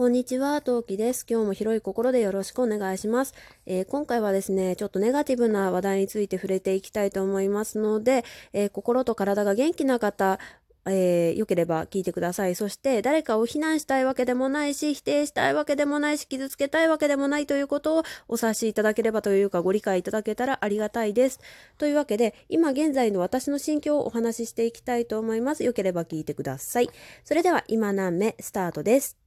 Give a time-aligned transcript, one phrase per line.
[0.00, 1.26] こんにちは、トウキです。
[1.28, 3.34] 今日も広い心でよろしくお願いします、
[3.66, 8.24] えー、今回はですね、ちょっとネガティブな話題について触れていきたいと思いますので、
[8.54, 10.38] えー、心と体が元気な方、
[10.86, 12.54] えー、よければ聞いてください。
[12.54, 21.40] そして誰かを非難したいわけでもないし、否定したいわけでもないし、傷つけたいわけでもないということをお察しいただければというかご理解いただけたらありがたいです。
[21.76, 25.62] というわけで、今現在の私の心境をお話ししていきたいと思います。
[25.62, 26.88] よければ聞いてください。
[27.22, 29.19] それでは今何目スタートです。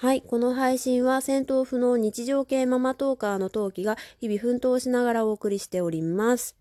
[0.00, 0.22] はい。
[0.22, 6.56] この配信は戦闘不能日常系ママトーカーの陶器が日々奮闘しながらお送りしております。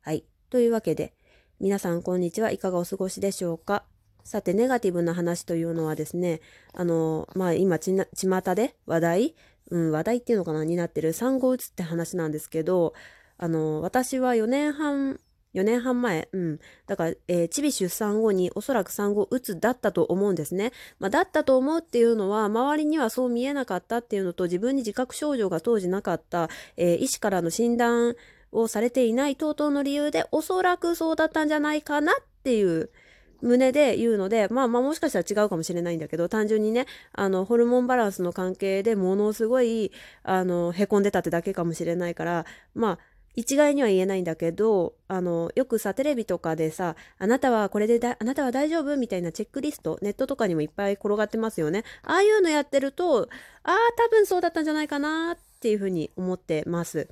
[0.00, 0.24] はい。
[0.48, 1.12] というわけで、
[1.60, 2.50] 皆さんこんにちは。
[2.50, 3.84] いかがお過ごしでしょうか？
[4.24, 6.40] さて、ネガティブな話というのはですね、
[6.72, 9.34] あの、まあ今ちな、巷で話題、
[9.70, 10.64] うん、話題っていうのかな？
[10.64, 12.94] になってる産後うつって話なんですけど、
[13.36, 15.20] あの、私は4年半
[15.54, 16.60] 4年半前、うん。
[16.86, 20.72] だから、えー、チビ出産後におそらく産後うつだったと思うんですね。
[20.98, 28.14] まあ、だったと思うっていうのは、周りにはそう見えなかったっていうのと、自分に自覚症状が当時なかった、えー、医師からの診断
[28.50, 32.90] をされていない等々の理由で、おそらくそうだったんじゃないかなっていう
[33.42, 42.98] 胸で言うので、まあまあもしかしたら違うかもしれないんだけど、単純にね、あの、ホルモンバランスの関係でものすごい、あの、へこんでたってだけかもしれないから、まあ、
[43.34, 51.84] 一概には言えないんだけど、あの、よくさ、テレビとかでさ、あなたはこれでだ、あなたは大丈夫みたいなチェックリスト、ネットとかにもいっぱい転がってますよね。
[52.02, 53.28] ああいうのやってると、
[53.62, 57.08] ああ、多分そうだったんじゃないかなっていうふうに思ってます。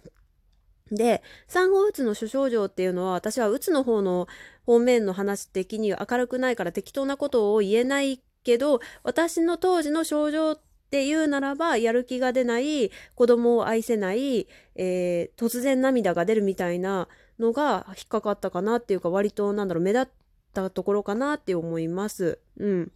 [0.93, 4.29] で、産後うつの諸症状っていうのは、私はうつの方の
[4.67, 17.07] 方面の話的に明るくないから適当なことを言えないけど、私の当時の症状ってって言うならば、やる気が出ない、子供を愛せない、えー、突然涙が出るみたいな
[17.39, 20.09] のが引っかかったかなっていうか、割となんだろう、目立っ
[20.53, 22.41] たところかなって思います。
[22.57, 22.93] うん。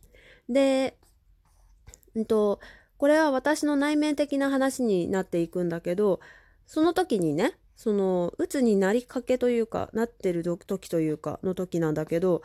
[0.48, 0.96] で、
[2.16, 2.58] うんと、
[2.98, 6.18] これは私の内面的な話になっていくんだけど、
[6.66, 12.42] その時にね、その、鬱になりかけというか、なってる時というか、の時なんだけど、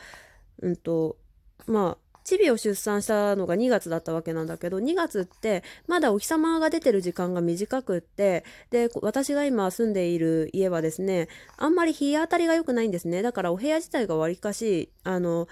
[0.62, 1.18] うんと、
[1.66, 15.48] まあ、チビを出産したのが2月だったわけなんだけど2月ってまだお日様が出てる時間が短くってで私が今住んでいる家はですねあんまり日当たりが良くないんですねだからお部屋自体がわりかしあの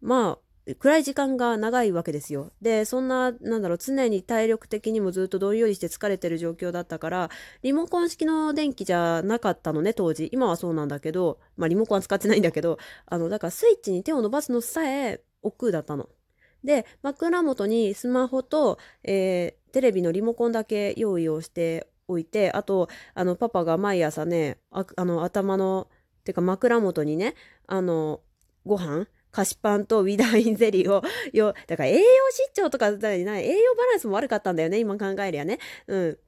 [0.00, 2.50] まあ暗い時間が長いわけですよ。
[2.60, 7.30] で、そんな、なんだろう、常に体力的にもずっとどんよりして疲れてる状況だったから、
[7.62, 10.28] リモコン式の電気じゃなかったのね、当時。
[10.32, 16.08] 今はそうなんだけど、まあリモコンは使ってないんだけど、あの、だからスイッチに手を伸ばすのさえ億劫だったの。
[16.66, 25.88] で、枕元にスマホと、えー、テレビのリモコンだけ用意をしておいて、あと、あの、パパが毎朝ね、ああの、頭の、
[26.24, 27.34] てか枕元にね、
[27.66, 28.20] あの、
[28.66, 35.60] ご飯菓子パンとウィダインゼリーを、 よ、だから栄養失調とかだったりない、栄養バランスも悪かったんだよね、今考えりゃね。
[35.86, 36.18] うん。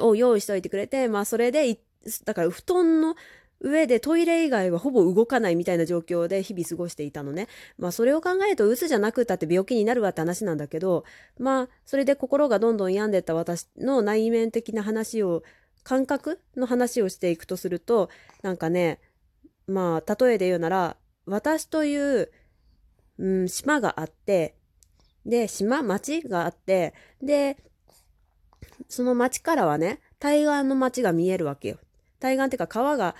[0.00, 1.78] を用意しといてくれて、まあそれで、
[2.24, 3.16] だから布団の
[3.60, 7.48] 上でトイレ以外はほぼ動かないみたいな状況で日々過ごしていたのね。
[7.78, 11.04] まあそれを考えると鬱じゃなくたって病気になるわって話なんだけど、
[11.38, 15.42] まあそれで心がどんどん病んでった私の内面的な話を、
[15.82, 18.10] 感覚の話をしていくとすると、
[18.42, 19.00] なんかね、
[19.68, 20.96] まあ例えで言うなら、
[21.26, 22.30] 私という、
[23.18, 24.56] うん、島があって、
[25.24, 27.56] で、島、町があって、で、
[28.88, 31.78] その町からはね、対岸の町が見えるわけよ。
[32.20, 33.14] 対岸っていうか川が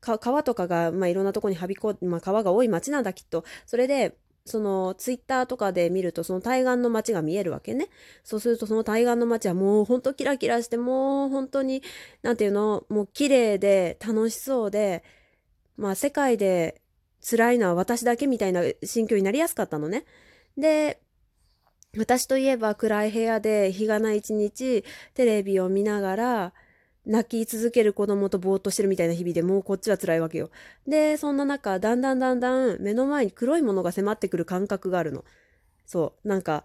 [0.00, 3.44] 川とかが、まあ、いろんなとこにはびこ、まあ、川が多い町なんだきっと。
[3.66, 4.16] それで、
[4.46, 7.88] そのツイッターとかで見るとその対岸の街が見えるわけね。
[8.24, 11.82] そうするとその対岸の街はもうほんとキラキラしてもう本当に
[12.22, 12.84] 何て言うの？
[12.88, 15.04] もう綺麗で楽しそうで
[15.76, 16.80] まあ世界で
[17.20, 20.06] 辛いのは私だけみたいな心境になりやすかったのね。
[20.56, 21.00] で
[21.98, 26.52] 私といえば暗い部屋で日がない一日テレビを見ながら
[27.06, 30.50] 泣き続ける子供とぼーっとしてるみたいな日々でもうこっちは辛いわけよ。
[30.86, 35.24] で、そんな中、だんだんだんだん目の前に黒いものが迫ってくる感覚があるの。
[35.86, 36.28] そう。
[36.28, 36.64] なんか、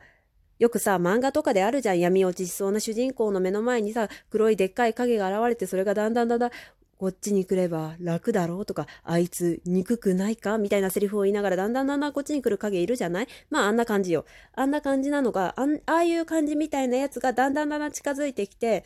[0.60, 2.00] よくさ、漫画とかであるじゃん。
[2.00, 6.52] 闇落ちしそうな主人公の目の前にさ、黒いでっかい影が現れて、それがだんだんだんだん、
[6.98, 10.58] こっちに来れば楽だろうとか、あいつ憎くないか？
[10.58, 13.28] みたいなセリフを言いながら、だんだんだんだんこっちに来る影いるじゃない？
[13.50, 14.24] まああんな感じよ。
[14.54, 18.86] あんな感じなのが、あああいう感じみたいなやつがだんだんだんだん近づいてきて、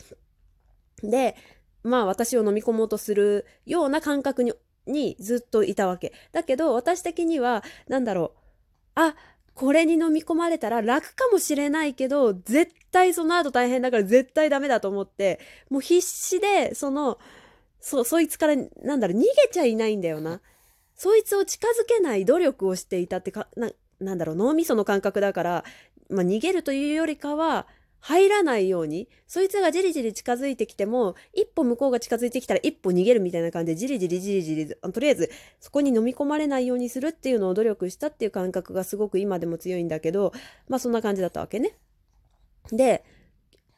[1.03, 1.35] で、
[1.83, 4.53] まあ私を飲み込もうとするような感覚に
[4.87, 6.13] にずっといたわけ。
[6.31, 8.39] だけど私的には、なんだろう。
[8.95, 9.15] あ、
[9.53, 17.19] これに飲み込まれたら楽かもしれないけど、絶対その後大変だから絶対ダメだと思って、もう必死で、その、
[17.81, 20.41] そ、そいつから、なんだろう、逃げちゃいないんだよな。
[20.95, 23.69] そいつを近づけない努力をしていたってか、な、
[23.99, 25.65] なんだろう、脳みその感覚だから、
[26.09, 27.67] まあ、逃げるというよりかは、
[27.99, 40.31] 入らないように、そいつがじりじり近づいてきても、一歩向こうが近づいてきたら一歩逃げるみたいな感じで、じりじりじりじり、とりあえずそこに飲み込まれないようにするっていうのを努力したっていう感覚がすごく今でも強いんだけど、
[40.67, 41.77] まあそんな感じだったわけね。
[42.71, 43.03] で、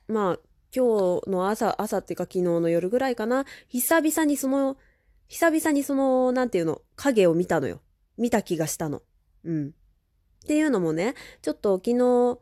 [0.07, 0.39] まあ
[0.73, 4.77] 今日の朝、朝っていうか昨日の夜ぐらいかな、久々にその、
[5.27, 7.81] 久々にその、なんていうの、影を見たのよ。
[8.17, 9.01] 見た気がしたの。
[9.43, 9.67] うん。
[9.69, 9.71] っ
[10.47, 12.39] ていうのもね、ちょっと昨日、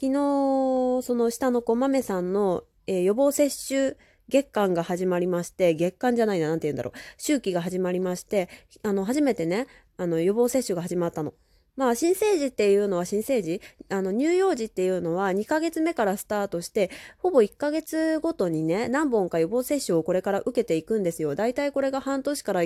[0.00, 3.96] 昨日、その下の子、豆さんの、えー、予防接種
[4.28, 6.98] 月間が始まりまして、月間じゃないな、なんて言うんだろう。
[7.18, 8.48] 周期が始まりまして、
[8.82, 9.66] あの、初めてね、
[9.96, 11.34] あの、予防接種が始まったの。
[11.74, 13.62] まあ、新生児っていうのは新生児？
[13.88, 21.34] あの、乳幼児っていうのは2ヶ月目からスタートして、ほぼ1ヶ月ごとにね、何本か予防接種をこれから受けていくんですよ。
[21.34, 22.62] 大体これが半年から、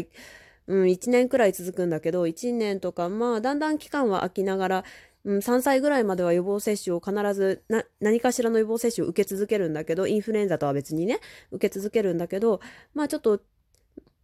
[0.67, 4.85] うん、1年くらい続くんだけど、1年とか、まあ、だんだん期間は空きながら、
[5.25, 7.65] うん、3歳ぐらいまでは予防接種を必ず
[8.01, 11.19] 何かしらの予防接種を受け続けるんだけどインフルエンザとは別にね
[11.51, 12.61] 受け続けるんだけど
[12.95, 13.41] まあちょっと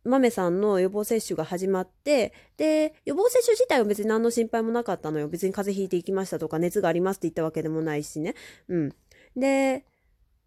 [0.04, 5.28] 豆さんの予防接種が始まってで予防接種自体は別に何の心配もなかったのよ。
[5.28, 8.34] 別に風邪ひいていきましたとか熱がありますって言ったわけでもないしね。
[8.68, 8.92] うん。
[9.36, 9.84] で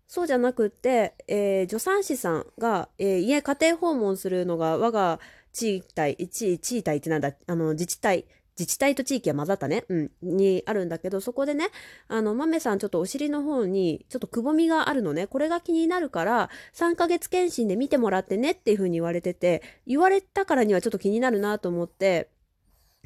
[0.08, 5.20] そうじゃなくって、えー、助産師さんが、えー、家家庭訪問するのが我が
[5.56, 8.26] 地域体地域体ってなんだあの自治体
[8.58, 11.68] 自治体と地域は混ざったね、うん、にあるんだけど、そこでね、
[12.08, 15.28] あの、豆さんちょっとお尻の方にちょっとくぼみがあるのね。
[15.28, 22.30] これが気になるから、3ヶ月検診で見てもらってねっていう風に言われてて、言われたからにはちょっと気になるなと思って、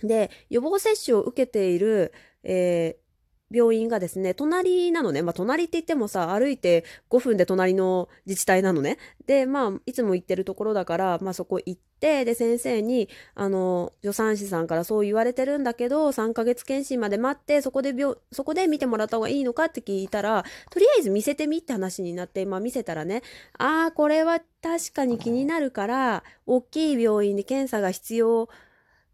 [0.03, 2.13] で、予防接種を受けている、
[2.43, 2.98] えー
[3.51, 5.21] 病院がですね、隣なのね。
[5.21, 8.97] まあ、隣って言ってもさ、歩いて5分で隣の自治体なのね。
[9.25, 23.23] で、まあ、いつも行ってるところだから、まあ、そこ行って、で、先生に、あの、助産師さんからそう言われてるんだけど、3ヶ月検診まで待って、そこで病、そこで見てもらった方がいいのかって聞いたら、とりあえず見せてみって話になって、まあ、見せたらね、
[23.57, 28.49] ああ、これは確かに気になるから、大きい病院で検査が必要、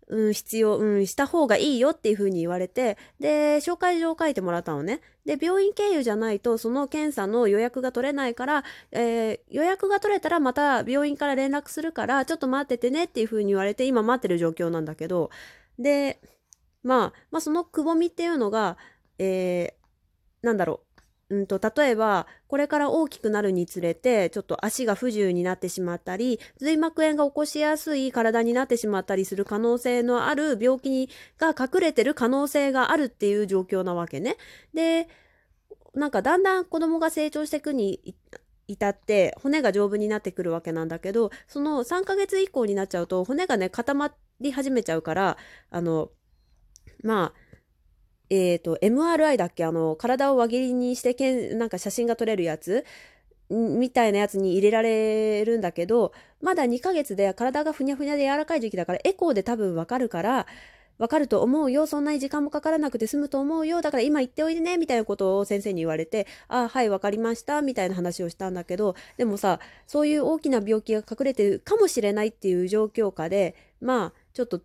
[0.07, 5.01] うん、必要、うん、した方がいいよっていうふうに言われて、で、紹介状を書いてもらったのね。
[5.25, 15.31] で、病院経由じゃないと、その検査の予約が取れないから、えー、予約が取れたらまた病院から連絡するから、ちょっと待っててねっていうふうに言われて、今待ってる状況なんだけど、
[15.79, 16.21] で、
[16.83, 18.77] まあ、まあ、そのくぼみっていうのが、
[19.17, 20.94] えー、なんだろう。
[21.29, 34.37] うんと、例えば、これから大きくなるにつれて、ちょっと足が不自由になってしまったり、髄膜炎が起こしやすい体になってしまったりする可能性のある病気にが隠れてる可能性があるっていう状況なわけね。
[34.75, 35.07] で、
[35.95, 38.15] なんかだんだん子供が成長していくに
[38.67, 45.37] 至って骨が丈夫になってくるわけなんだけど、その3ヶ月以降になっちゃうと骨がね、固まり始めちゃうから、
[45.71, 46.11] あの、
[47.03, 47.44] まあ、
[48.29, 49.65] えっ、ー、と、MRI だっけ？
[49.65, 52.85] あの、体を輪切りにしてけん、なんか写真が撮れるやつ？
[53.49, 60.47] みたいなやつに入れられるんだけど、まだ2ヶ月で体がふにゃふにゃで柔らかい時期だから、エコーで多分わかるから、
[60.97, 61.87] わかると思うよ。
[61.87, 63.81] そんなに時間もかからなくて済むと思うよ。
[63.81, 64.77] だから今行っておいでね。
[64.77, 67.61] みたいなことを先生に言われて、ああ、はい、わかりました。
[67.61, 74.61] みたいな話をしたんだけど、でもさ、そういう大きな病気が隠れてるかもしれないっていう状況下で、まあ、ちょっと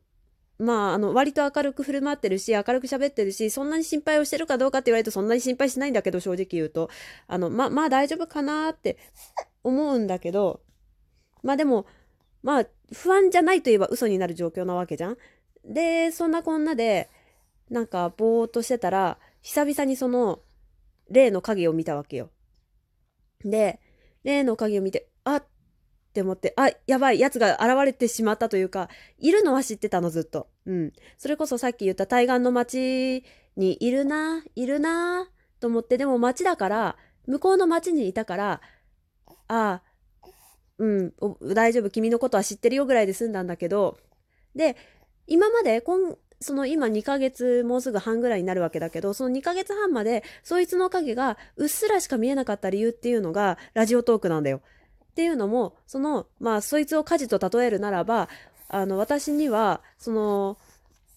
[0.60, 6.90] まあ、あの、割と明るく振る舞ってるし、明るく喋ってるし、そんなに心配をしてるかどうかって言われるとそんなに心配しないんだけど、正直言うと。
[7.28, 8.98] あの、ま、まあ大丈夫かなって
[9.64, 10.60] 思うんだけど、
[11.42, 11.86] まあでも、
[12.42, 15.16] まあ、不安じゃないといえば嘘になる状況なわけじゃん。
[15.64, 17.08] で、そんなこんなで、
[17.70, 20.40] なんか、ぼーっとしてたら、久々にその、
[21.10, 22.30] 例の影を見たわけよ。
[23.44, 23.80] で、
[24.24, 25.09] 例の影を見て、
[26.10, 28.88] って思って、あ、やばい、やつが現れてしまったというか、
[29.18, 30.48] いるのは知ってたの、ずっと。
[30.66, 30.92] うん。
[31.16, 33.24] それこそさっき言った対岸の町
[33.56, 35.28] にいるな、いるな、
[35.60, 38.60] と思って、でも町だから、向こうの町にいたから、
[39.46, 39.82] ああ、
[40.78, 41.14] うん、
[41.54, 43.96] 大丈夫、君のことは知ってるよぐらいで済んだんだけど、
[44.56, 44.76] で、
[45.28, 54.62] 今まで、今、その今2ヶ月もうすぐ半ぐらいになるわけだけど、その2ヶ月半まで、そいつの影がうっすらしか見えなかった理由っていうのが、ラジオトークなんだよ。
[55.20, 58.30] っていうのもそのまあそいつを火事と例えるならば
[58.70, 60.56] あの私にはその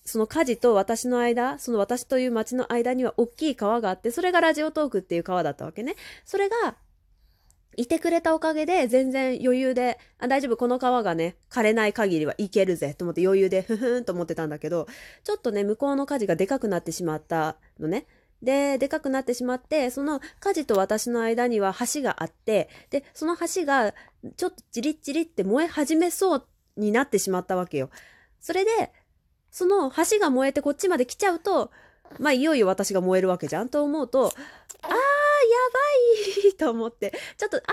[0.04, 5.96] その火事と私の間その私という町の間には大きい川があってそれがラジオトークっていう川だったわけね
[6.26, 6.76] それが
[7.78, 14.86] いてくれたおかげで全然余裕で、あ、大丈夫、この川がね、枯れない限りはいけるぜと思って余裕でふふんと思ってたんだけど、
[15.24, 18.06] ちょっとね、向こうの火事がでかくなってしまったのね。
[18.44, 23.94] で、でかくなってしまって、その火事と私の間には橋があって、で、その橋が
[24.36, 27.90] ちょっとチリッチリって燃え始めそうになってしまったわけよ。
[28.42, 28.92] それで、
[29.50, 31.72] その橋が燃えてこっちまで来ちゃうと、
[32.20, 34.34] まあ、いよいよ私が燃えるわけじゃんと思うと、
[34.82, 34.92] あー、
[35.50, 37.64] ばい と思って、ちょっと、あー、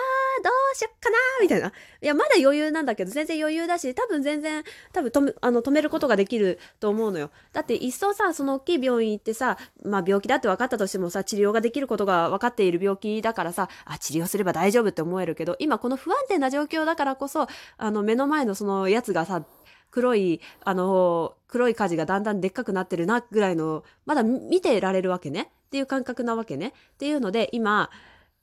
[0.43, 1.69] どうしよっかなみたいな。
[1.69, 7.31] いや、まだ余裕なんだけど、全然余裕だし、多分全然、多分止め、あの、止めることができると思うのよ。
[7.53, 17.47] だって、いっそさ、その大きい病院行ってさ、まあ、病気だって分かったとしてもさ、治療ができることが分かっている病気だからさ、あ、治療すれば大丈夫って思えるけど、今この不安定な状況だからこそ、
[17.77, 19.45] あの、目の前のそのやつがさ、
[19.91, 25.51] 黒い、あの、黒い火事がだんだんでっかくなってるな、ぐらいの、まだ見てられるわけね。
[25.71, 26.73] っていう感覚なわけね。
[26.95, 27.91] っていうので、今、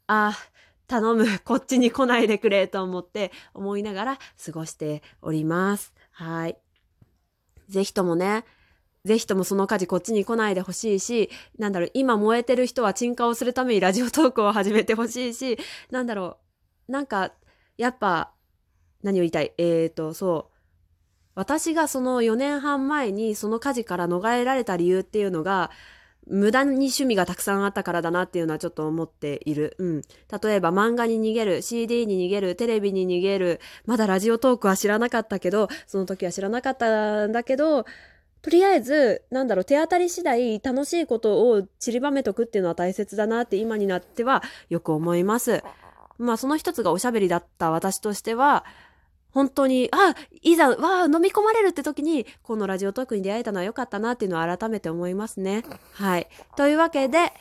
[0.08, 0.34] あ、
[0.88, 5.94] 頼む、 こっちに来ないでくれと思って思いながら過ごしております。
[6.12, 6.58] はい。
[7.68, 8.46] ぜひともね、
[9.04, 15.60] ぜひともその火事こっちに来ないでほしいし、なんだろう、今燃えてる人は鎮火をするためにラジオトークを始めてほしいし、
[15.92, 16.38] なんだろ
[16.88, 17.34] う、なんか、
[17.76, 18.32] やっぱ、
[19.04, 19.54] 何を言いたい？
[19.58, 20.54] えーと、そう。
[21.36, 25.72] 私がその4年半前にその火事から逃れられた理由っていうのが、
[26.30, 29.76] 無駄に趣味がたくさんあったからだなっていうのはちょっと思っている。
[29.78, 30.02] うん。
[30.42, 37.86] 例えば漫画に逃げる、CD に逃げる、テレビに逃げる、まだラジオトークは知らなかったけど、その時は知らなかったんだけど、
[38.42, 45.64] とりあえず、なんだろう、手当たり次第楽しいことを散りばめとくっていうのは大切だなって今になってはよく思います。
[46.18, 48.66] まあその一つがおしゃべりだった私としては、
[49.38, 55.64] 本当に、あ、いざ、わあ、飲み込まれるって時に、このラジオトークに出会えたのは良かったなっていうのを改めて思いますね。
[55.94, 56.28] はい。
[56.56, 57.32] というわけで、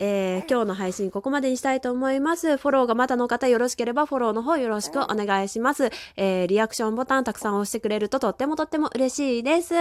[0.00, 2.56] えー、今日の配信ここまでにしたいと思います。
[2.56, 5.90] フォローがまだの方よろしければフォローの方よろしくお願いします。
[6.16, 9.74] えー、リアクションボタンたくさん押してくれるととってもとっても嬉しいです。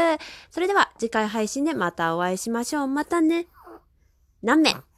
[0.51, 2.87] それでは次回配信でまたお会いしましょう。
[2.87, 3.47] またね。
[4.43, 4.92] 何名